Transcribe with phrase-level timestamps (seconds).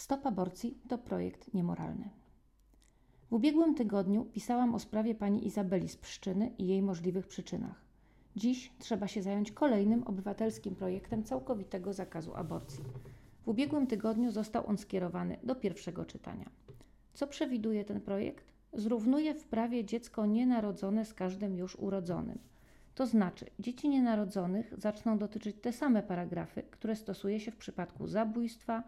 [0.00, 2.10] Stop aborcji to projekt niemoralny.
[3.30, 7.84] W ubiegłym tygodniu pisałam o sprawie pani Izabeli z Pszczyny i jej możliwych przyczynach.
[8.36, 12.84] Dziś trzeba się zająć kolejnym obywatelskim projektem całkowitego zakazu aborcji.
[13.44, 16.50] W ubiegłym tygodniu został on skierowany do pierwszego czytania.
[17.14, 18.52] Co przewiduje ten projekt?
[18.72, 22.38] Zrównuje w prawie dziecko nienarodzone z każdym już urodzonym.
[22.94, 28.82] To znaczy, dzieci nienarodzonych zaczną dotyczyć te same paragrafy, które stosuje się w przypadku zabójstwa,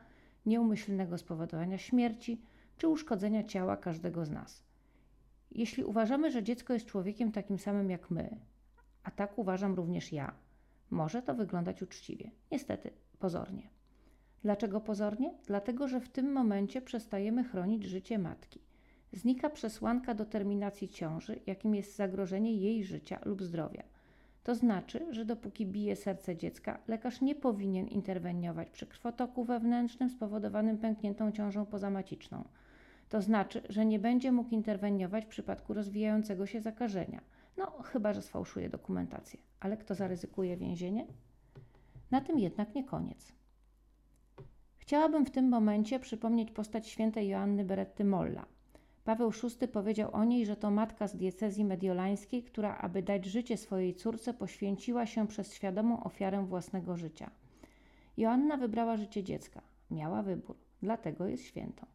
[0.47, 2.43] nieumyślnego spowodowania śmierci
[2.79, 4.63] czy uszkodzenia ciała każdego z nas.
[5.51, 8.37] Jeśli uważamy, że dziecko jest człowiekiem takim samym jak my,
[9.03, 10.35] a tak uważam również ja,
[10.91, 12.31] może to wyglądać uczciwie.
[12.51, 13.71] Niestety, pozornie.
[14.43, 15.35] Dlaczego pozornie?
[15.47, 18.61] Dlatego, że w tym momencie przestajemy chronić życie matki.
[19.13, 23.83] Znika przesłanka do terminacji ciąży, jakim jest zagrożenie jej życia lub zdrowia.
[24.43, 30.79] To znaczy, że dopóki bije serce dziecka, lekarz nie powinien interweniować przy krwotoku wewnętrznym spowodowanym
[30.79, 32.45] pękniętą ciążą pozamaciczną.
[33.09, 37.21] To znaczy, że nie będzie mógł interweniować w przypadku rozwijającego się zakażenia.
[37.57, 39.41] No, chyba że sfałszuje dokumentację.
[39.61, 41.07] Ale kto zaryzykuje więzienie?
[42.11, 43.33] Na tym jednak nie koniec.
[44.79, 48.47] Chciałabym w tym momencie przypomnieć postać świętej Joanny Beretty Molla.
[49.05, 53.57] Paweł VI powiedział o niej, że to matka z diecezji mediolańskiej, która, aby dać życie
[53.57, 57.31] swojej córce, poświęciła się przez świadomą ofiarę własnego życia.
[58.17, 59.63] Joanna wybrała życie dziecka.
[59.91, 61.87] Miała wybór, dlatego jest świętą.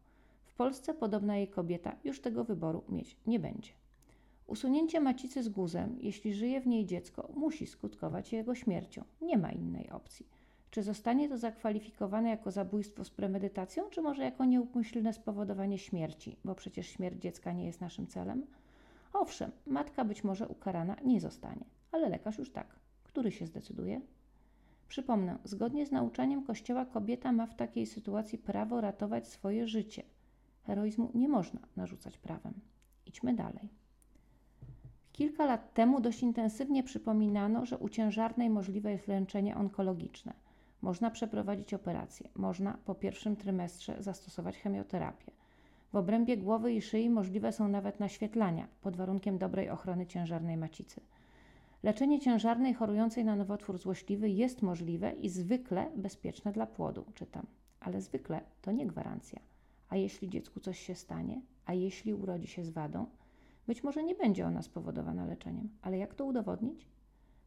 [0.44, 3.72] W Polsce podobna jej kobieta już tego wyboru mieć nie będzie.
[4.46, 9.04] Usunięcie macicy z guzem, jeśli żyje w niej dziecko, musi skutkować jego śmiercią.
[9.20, 10.26] Nie ma innej opcji.
[10.70, 16.54] Czy zostanie to zakwalifikowane jako zabójstwo z premedytacją, czy może jako nieumyślne spowodowanie śmierci, bo
[16.54, 18.46] przecież śmierć dziecka nie jest naszym celem?
[19.12, 22.76] Owszem, matka być może ukarana nie zostanie, ale lekarz już tak.
[23.04, 24.00] Który się zdecyduje?
[24.88, 30.02] Przypomnę, zgodnie z nauczaniem Kościoła kobieta ma w takiej sytuacji prawo ratować swoje życie.
[30.66, 32.54] Heroizmu nie można narzucać prawem.
[33.06, 33.68] Idźmy dalej.
[35.12, 40.32] Kilka lat temu dość intensywnie przypominano, że u ciężarnej możliwe jest leczenie onkologiczne–
[40.82, 45.32] można przeprowadzić operację, można po pierwszym trymestrze zastosować chemioterapię.
[45.92, 51.00] W obrębie głowy i szyi możliwe są nawet naświetlania pod warunkiem dobrej ochrony ciężarnej macicy.
[51.82, 57.46] Leczenie ciężarnej chorującej na nowotwór złośliwy jest możliwe i zwykle bezpieczne dla płodu, czytam.
[57.80, 59.40] Ale zwykle to nie gwarancja.
[59.88, 63.06] A jeśli dziecku coś się stanie, a jeśli urodzi się z wadą,
[63.66, 65.68] być może nie będzie ona spowodowana leczeniem.
[65.82, 66.88] Ale jak to udowodnić?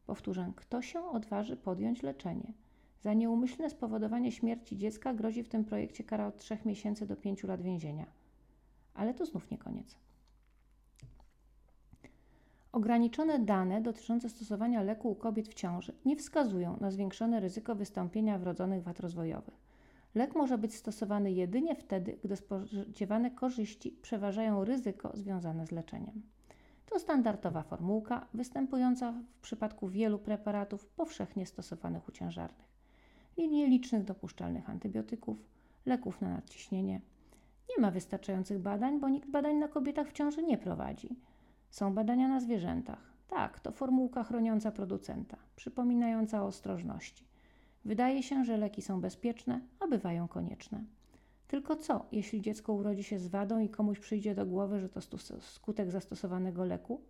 [0.06, 2.52] Powtórzę, kto się odważy podjąć leczenie?
[3.02, 7.44] Za nieumyślne spowodowanie śmierci dziecka grozi w tym projekcie kara od 3 miesięcy do 5
[7.44, 8.06] lat więzienia.
[8.94, 9.96] Ale to znów nie koniec.
[12.72, 18.38] Ograniczone dane dotyczące stosowania leku u kobiet w ciąży nie wskazują na zwiększone ryzyko wystąpienia
[18.38, 19.54] wrodzonych wad rozwojowych.
[20.14, 26.22] Lek może być stosowany jedynie wtedy, gdy spodziewane korzyści przeważają ryzyko związane z leczeniem.
[26.86, 32.71] To standardowa formułka, występująca w przypadku wielu preparatów powszechnie stosowanych u ciężarnych
[33.36, 35.36] linii licznych dopuszczalnych antybiotyków,
[35.86, 37.00] leków na nadciśnienie.
[37.70, 41.16] Nie ma wystarczających badań, bo nikt badań na kobietach w ciąży nie prowadzi.
[41.70, 43.12] Są badania na zwierzętach.
[43.28, 47.24] Tak, to formułka chroniąca producenta, przypominająca o ostrożności.
[47.84, 50.84] Wydaje się, że leki są bezpieczne, a bywają konieczne.
[51.48, 55.00] Tylko co, jeśli dziecko urodzi się z wadą i komuś przyjdzie do głowy, że to
[55.40, 57.00] skutek zastosowanego leku?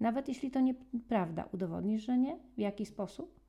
[0.00, 2.38] Nawet jeśli to nieprawda, udowodnisz, że nie?
[2.56, 3.40] W jaki sposób?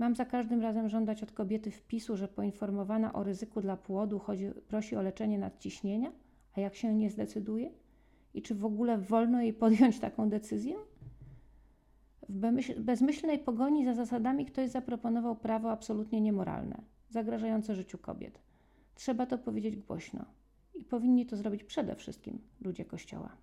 [0.00, 4.50] Mam za każdym razem żądać od kobiety wpisu, że poinformowana o ryzyku dla płodu chodzi,
[4.68, 6.12] prosi o leczenie nadciśnienia,
[6.56, 7.70] a jak się nie zdecyduje?
[8.34, 10.76] I czy w ogóle wolno jej podjąć taką decyzję?
[12.28, 18.40] W bezmyślnej pogoni za zasadami ktoś zaproponował prawo absolutnie niemoralne, zagrażające życiu kobiet.
[18.94, 20.24] Trzeba to powiedzieć głośno
[20.74, 23.36] i powinni to zrobić przede wszystkim ludzie Kościoła.